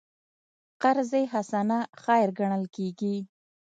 [0.81, 3.15] قرض حسنه خیر ګڼل کېږي.